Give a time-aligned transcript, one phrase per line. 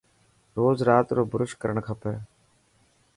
[0.57, 2.13] روز رات رو برش ڪرڻ کپي.